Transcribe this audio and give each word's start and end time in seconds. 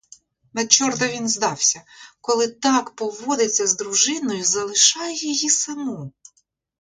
На 0.53 0.67
чорта 0.67 1.07
він 1.07 1.29
здався, 1.29 1.81
коли 2.21 2.47
так 2.47 2.89
поводиться 2.95 3.67
з 3.67 3.77
дружиною 3.77 4.39
й 4.39 4.43
залишає 4.43 5.15
її 5.15 5.49
саму? 5.49 6.11